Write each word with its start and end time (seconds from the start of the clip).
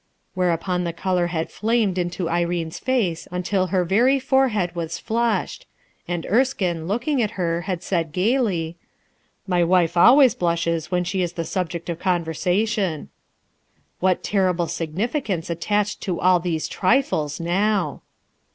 Where 0.33 0.49
upon 0.51 0.83
the 0.83 0.93
color 0.93 1.27
had 1.27 1.51
flamed 1.51 1.99
into 1.99 2.27
Irene's 2.27 2.79
face 2.79 3.27
until 3.31 3.67
her 3.67 3.85
very 3.85 4.17
forehead 4.19 4.73
was 4.73 4.97
flushed; 4.97 5.67
and 6.07 6.25
Erskine, 6.25 6.87
looking 6.87 7.21
at 7.21 7.37
her, 7.37 7.61
had 7.69 7.83
said 7.83 8.11
gayly:— 8.11 8.77
"My 9.55 9.63
wife 9.63 9.95
always 9.95 10.33
blushes 10.33 10.89
when 10.89 11.03
she 11.03 11.21
is 11.21 11.33
the 11.33 11.45
subject 11.45 11.87
of 11.87 11.99
conversation." 11.99 13.09
What 13.99 14.23
terrible 14.23 14.65
sig 14.65 14.95
nificance 14.95 15.51
attached 15.51 16.01
to 16.01 16.19
all 16.19 16.39
these 16.39 16.67
trifles 16.67 17.39
now 17.39 18.01